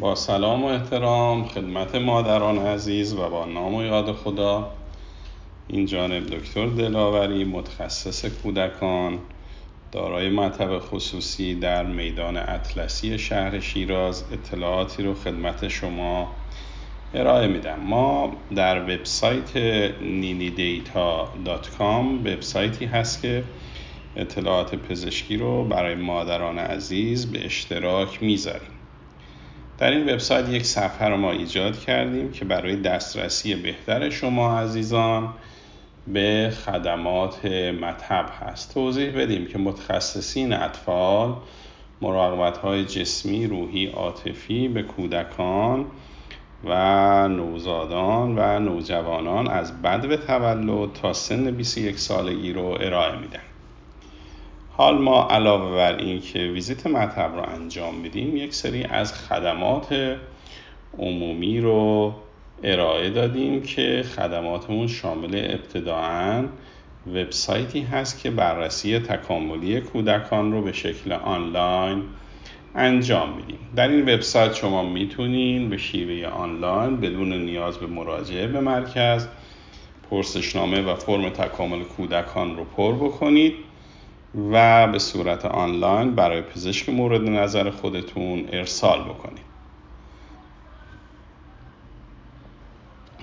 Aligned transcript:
با 0.00 0.14
سلام 0.14 0.64
و 0.64 0.66
احترام 0.66 1.44
خدمت 1.44 1.94
مادران 1.94 2.58
عزیز 2.58 3.14
و 3.14 3.28
با 3.28 3.44
نام 3.44 3.74
و 3.74 3.82
یاد 3.82 4.12
خدا. 4.12 4.70
این 5.68 5.86
جانب 5.86 6.26
دکتر 6.26 6.66
دلاوری 6.66 7.44
متخصص 7.44 8.24
کودکان 8.24 9.18
دارای 9.92 10.28
مطب 10.28 10.78
خصوصی 10.78 11.54
در 11.54 11.86
میدان 11.86 12.36
اطلسی 12.36 13.18
شهر 13.18 13.60
شیراز 13.60 14.24
اطلاعاتی 14.32 15.02
رو 15.02 15.14
خدمت 15.14 15.68
شما 15.68 16.28
ارائه 17.14 17.46
میدم. 17.46 17.80
ما 17.80 18.32
در 18.54 18.82
وبسایت 18.82 19.52
ninidata.com 19.98 22.26
وبسایتی 22.26 22.84
هست 22.84 23.22
که 23.22 23.44
اطلاعات 24.16 24.74
پزشکی 24.74 25.36
رو 25.36 25.64
برای 25.64 25.94
مادران 25.94 26.58
عزیز 26.58 27.32
به 27.32 27.44
اشتراک 27.44 28.22
می‌ذاریم. 28.22 28.75
در 29.78 29.90
این 29.90 30.12
وبسایت 30.12 30.48
یک 30.48 30.66
صفحه 30.66 31.08
رو 31.08 31.16
ما 31.16 31.32
ایجاد 31.32 31.78
کردیم 31.78 32.32
که 32.32 32.44
برای 32.44 32.76
دسترسی 32.76 33.54
بهتر 33.54 34.10
شما 34.10 34.58
عزیزان 34.58 35.34
به 36.06 36.52
خدمات 36.64 37.44
مطب 37.80 38.30
هست. 38.40 38.74
توضیح 38.74 39.22
بدیم 39.22 39.46
که 39.46 39.58
متخصصین 39.58 40.52
اطفال 40.52 41.34
مراقبت 42.00 42.58
های 42.58 42.84
جسمی، 42.84 43.46
روحی، 43.46 43.86
عاطفی 43.86 44.68
به 44.68 44.82
کودکان 44.82 45.86
و 46.64 47.28
نوزادان 47.28 48.38
و 48.38 48.58
نوجوانان 48.58 49.48
از 49.50 49.82
بد 49.82 50.26
تولد 50.26 50.92
تا 50.92 51.12
سن 51.12 51.50
21 51.50 51.98
سالگی 51.98 52.52
رو 52.52 52.78
ارائه 52.80 53.20
میدن. 53.20 53.55
حال 54.78 54.98
ما 54.98 55.28
علاوه 55.30 55.76
بر 55.76 55.96
این 55.96 56.20
که 56.20 56.38
ویزیت 56.38 56.86
مطب 56.86 57.32
رو 57.34 57.42
انجام 57.42 57.94
میدیم 57.94 58.36
یک 58.36 58.54
سری 58.54 58.84
از 58.84 59.12
خدمات 59.12 60.16
عمومی 60.98 61.60
رو 61.60 62.14
ارائه 62.62 63.10
دادیم 63.10 63.62
که 63.62 64.04
خدماتمون 64.16 64.86
شامل 64.86 65.46
ابتداعا 65.50 66.44
وبسایتی 67.06 67.80
هست 67.80 68.22
که 68.22 68.30
بررسی 68.30 68.98
تکاملی 68.98 69.80
کودکان 69.80 70.52
رو 70.52 70.62
به 70.62 70.72
شکل 70.72 71.12
آنلاین 71.12 72.02
انجام 72.74 73.32
میدیم. 73.36 73.58
در 73.76 73.88
این 73.88 74.02
وبسایت 74.02 74.54
شما 74.54 74.82
می‌تونین 74.82 75.70
به 75.70 75.76
شیوه 75.76 76.28
آنلاین 76.28 76.96
بدون 76.96 77.32
نیاز 77.32 77.78
به 77.78 77.86
مراجعه 77.86 78.46
به 78.46 78.60
مرکز 78.60 79.26
پرسشنامه 80.10 80.80
و 80.80 80.94
فرم 80.94 81.28
تکامل 81.28 81.82
کودکان 81.82 82.56
رو 82.56 82.64
پر 82.64 82.92
بکنید. 82.92 83.54
و 84.34 84.86
به 84.88 84.98
صورت 84.98 85.44
آنلاین 85.44 86.14
برای 86.14 86.42
پزشک 86.42 86.88
مورد 86.88 87.28
نظر 87.30 87.70
خودتون 87.70 88.48
ارسال 88.52 89.00
بکنید. 89.00 89.46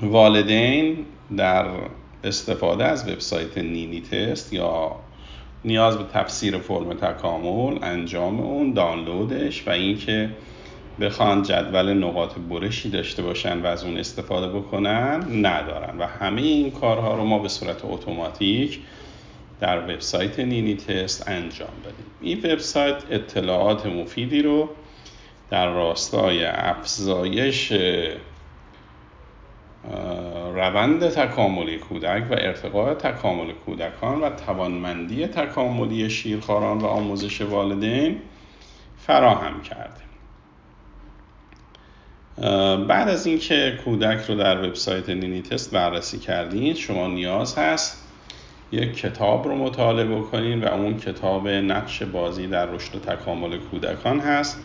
والدین 0.01 1.05
در 1.37 1.65
استفاده 2.23 2.85
از 2.85 3.09
وبسایت 3.09 3.57
نینی 3.57 4.01
تست 4.01 4.53
یا 4.53 4.95
نیاز 5.65 5.97
به 5.97 6.03
تفسیر 6.13 6.57
فرم 6.57 6.93
تکامل 6.93 7.83
انجام 7.83 8.39
اون 8.39 8.73
دانلودش 8.73 9.67
و 9.67 9.71
اینکه 9.71 10.29
بخوان 10.99 11.43
جدول 11.43 11.93
نقاط 11.93 12.33
برشی 12.49 12.89
داشته 12.89 13.21
باشن 13.21 13.61
و 13.61 13.65
از 13.65 13.83
اون 13.83 13.97
استفاده 13.97 14.59
بکنن 14.59 15.45
ندارن. 15.45 15.97
و 15.99 16.07
همه 16.07 16.41
این 16.41 16.71
کارها 16.71 17.15
رو 17.15 17.23
ما 17.23 17.39
به 17.39 17.47
صورت 17.47 17.85
اتوماتیک 17.85 18.79
در 19.63 19.83
وبسایت 19.83 20.39
نینی 20.39 20.75
تست 20.75 21.29
انجام 21.29 21.73
دادیم 21.83 22.05
این 22.21 22.37
وبسایت 22.37 23.03
اطلاعات 23.09 23.85
مفیدی 23.85 24.41
رو 24.41 24.69
در 25.49 25.73
راستای 25.73 26.45
افزایش 26.45 27.73
روند 30.53 31.09
تکاملی 31.09 31.77
کودک 31.77 32.23
و 32.31 32.33
ارتقاء 32.33 32.93
تکامل 32.93 33.51
کودکان 33.51 34.21
و 34.21 34.29
توانمندی 34.29 35.27
تکاملی 35.27 36.09
شیرخواران 36.09 36.77
و 36.77 36.85
آموزش 36.85 37.41
والدین 37.41 38.21
فراهم 38.97 39.61
کرده 39.61 40.03
بعد 42.87 43.09
از 43.09 43.25
اینکه 43.25 43.79
کودک 43.85 44.25
رو 44.29 44.35
در 44.35 44.67
وبسایت 44.67 45.09
نینی 45.09 45.41
تست 45.41 45.73
بررسی 45.73 46.19
کردید 46.19 46.75
شما 46.75 47.07
نیاز 47.07 47.57
هست 47.57 48.02
یک 48.73 48.97
کتاب 48.97 49.47
رو 49.47 49.55
مطالعه 49.55 50.05
بکنین 50.05 50.63
و 50.63 50.67
اون 50.67 50.97
کتاب 50.97 51.47
نقش 51.47 52.03
بازی 52.03 52.47
در 52.47 52.65
رشد 52.65 52.95
و 52.95 52.99
تکامل 52.99 53.57
کودکان 53.57 54.19
هست 54.19 54.63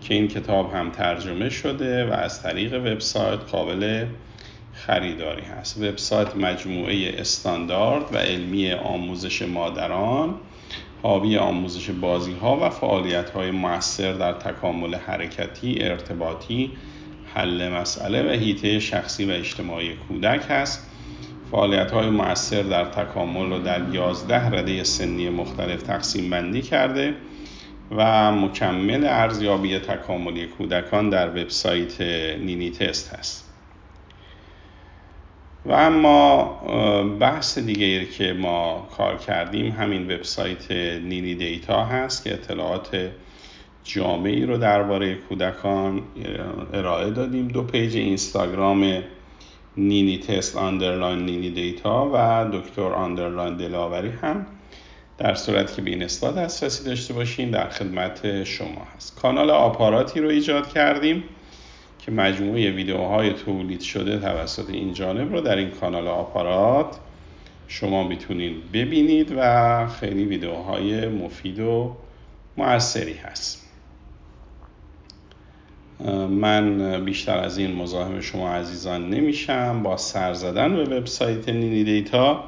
که 0.00 0.14
این 0.14 0.28
کتاب 0.28 0.74
هم 0.74 0.90
ترجمه 0.90 1.50
شده 1.50 2.06
و 2.06 2.12
از 2.12 2.42
طریق 2.42 2.74
وبسایت 2.74 3.40
قابل 3.50 4.06
خریداری 4.72 5.42
هست. 5.42 5.82
وبسایت 5.82 6.36
مجموعه 6.36 7.14
استاندارد 7.18 8.14
و 8.14 8.16
علمی 8.16 8.72
آموزش 8.72 9.42
مادران 9.42 10.34
حاوی 11.02 11.36
آموزش 11.36 11.90
بازی 11.90 12.32
ها 12.32 12.58
و 12.62 12.70
فعالیت 12.70 13.30
های 13.30 13.50
موثر 13.50 14.12
در 14.12 14.32
تکامل 14.32 14.94
حرکتی، 14.94 15.78
ارتباطی، 15.80 16.70
حل 17.34 17.68
مسئله 17.68 18.22
و 18.22 18.38
هیته 18.38 18.78
شخصی 18.78 19.24
و 19.24 19.30
اجتماعی 19.30 19.94
کودک 20.08 20.40
هست. 20.48 20.87
فعالیت 21.50 21.90
های 21.90 22.10
مؤثر 22.10 22.62
در 22.62 22.84
تکامل 22.84 23.50
رو 23.50 23.58
در 23.58 23.94
11 23.94 24.50
رده 24.50 24.84
سنی 24.84 25.28
مختلف 25.28 25.82
تقسیم 25.82 26.30
بندی 26.30 26.62
کرده 26.62 27.14
و 27.90 28.32
مکمل 28.32 29.04
ارزیابی 29.06 29.78
تکاملی 29.78 30.46
کودکان 30.46 31.10
در 31.10 31.28
وبسایت 31.28 32.00
نینی 32.40 32.70
تست 32.70 33.14
هست. 33.14 33.44
و 35.66 35.72
اما 35.72 36.44
بحث 37.20 37.58
دیگه 37.58 38.06
که 38.06 38.32
ما 38.32 38.88
کار 38.96 39.16
کردیم 39.16 39.72
همین 39.72 40.04
وبسایت 40.04 40.70
نینی 41.02 41.34
دیتا 41.34 41.84
هست 41.84 42.24
که 42.24 42.32
اطلاعات 42.32 43.10
جامعی 43.84 44.46
رو 44.46 44.56
درباره 44.56 45.14
کودکان 45.14 46.02
ارائه 46.72 47.10
دادیم. 47.10 47.48
دو 47.48 47.62
page 47.62 47.96
اینستاگرام 47.96 49.02
نینی 49.78 50.18
تست 50.18 50.56
underline 50.56 51.18
نینی 51.26 51.50
دیتا 51.50 52.10
و 52.14 52.44
دکتر 52.52 52.82
underline 52.82 53.56
دلاوری 53.56 54.08
هم 54.08 54.46
در 55.18 55.34
صورت 55.34 55.76
که 55.76 55.82
به 55.82 55.90
این 55.90 56.02
اصلاح 56.02 56.32
دسترسی 56.32 56.84
داشته 56.84 57.14
باشین 57.14 57.50
در 57.50 57.68
خدمت 57.68 58.44
شما 58.44 58.86
هست. 58.96 59.20
کانال 59.20 59.50
آپاراتی 59.50 60.20
رو 60.20 60.28
ایجاد 60.28 60.68
کردیم 60.68 61.24
که 61.98 62.12
مجموعه 62.12 62.70
ویدیوهای 62.70 63.32
تولید 63.32 63.80
شده 63.80 64.18
توسط 64.18 64.70
این 64.70 64.94
جانب 64.94 65.32
رو 65.32 65.40
در 65.40 65.56
این 65.56 65.70
کانال 65.70 66.08
آپارات 66.08 66.98
شما 67.68 68.08
می‌تونید 68.08 68.72
ببینید 68.72 69.34
و 69.36 69.86
خیلی 69.86 70.24
ویدیوهای 70.24 71.08
مفید 71.08 71.60
و 71.60 71.96
موثری 72.56 73.14
هست. 73.14 73.67
من 76.30 77.04
بیشتر 77.04 77.38
از 77.38 77.58
این 77.58 77.74
مزاحم 77.74 78.20
شما 78.20 78.50
عزیزان 78.50 79.10
نمیشم. 79.10 79.82
با 79.82 79.96
سر 79.96 80.32
زدن 80.34 80.76
به 80.76 80.82
وبسایت 80.84 81.48
نینی 81.48 81.84
دیتا 81.84 82.44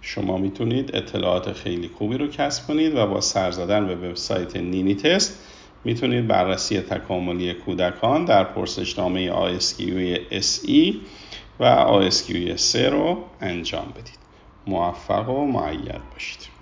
شما 0.00 0.38
می‌تونید 0.38 0.96
اطلاعات 0.96 1.52
خیلی 1.52 1.90
خوبی 1.98 2.18
رو 2.18 2.26
کسب 2.26 2.66
کنید 2.66 2.94
و 2.94 3.06
با 3.06 3.20
سر 3.20 3.50
زدن 3.50 3.86
به 3.86 3.94
وبسایت 3.94 4.56
نینی 4.56 4.94
تست 4.94 5.42
می‌تونید 5.84 6.26
بررسی 6.26 6.80
تکاملی 6.80 7.54
کودکان 7.54 8.24
در 8.24 8.44
پرسشنامه 8.44 9.30
آسکیوی 9.30 10.16
SE 10.40 10.94
و 11.60 11.64
آسکیوی 11.64 12.56
3 12.56 12.90
رو 12.90 13.18
انجام 13.40 13.86
بدید. 13.94 14.18
موفق 14.66 15.28
و 15.28 15.46
معید 15.46 16.10
باشید. 16.12 16.55